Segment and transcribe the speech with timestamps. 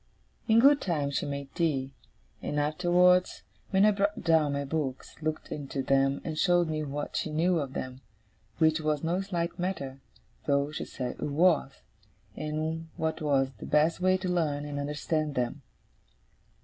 [0.47, 1.93] In good time she made tea;
[2.41, 7.15] and afterwards, when I brought down my books, looked into them, and showed me what
[7.15, 8.01] she knew of them
[8.57, 9.99] (which was no slight matter,
[10.47, 11.83] though she said it was),
[12.35, 15.61] and what was the best way to learn and understand them.